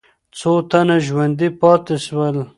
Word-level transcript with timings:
څو 0.37 0.51
تنه 0.69 0.97
ژوندي 1.05 1.49
پاتې 1.59 1.95
سول؟ 2.05 2.37